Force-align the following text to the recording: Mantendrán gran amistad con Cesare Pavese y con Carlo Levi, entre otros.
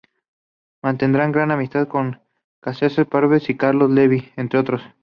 Mantendrán 0.81 1.31
gran 1.31 1.51
amistad 1.51 1.87
con 1.87 2.21
Cesare 2.65 3.05
Pavese 3.05 3.51
y 3.51 3.55
con 3.55 3.67
Carlo 3.67 3.87
Levi, 3.87 4.31
entre 4.35 4.57
otros. 4.57 4.81